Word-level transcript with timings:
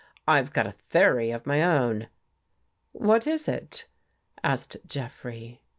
"I've 0.27 0.51
got 0.51 0.65
a 0.65 0.71
theory 0.71 1.29
of 1.29 1.45
my 1.45 1.61
own."" 1.61 2.07
What 2.91 3.27
is 3.27 3.47
it?" 3.47 3.87
asked 4.43 4.77
Jeffrey. 4.87 5.61